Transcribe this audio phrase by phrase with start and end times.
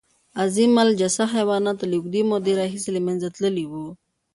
[0.43, 3.85] عظیم الجثه حیوانات له اوږدې مودې راهیسې له منځه تللي وو.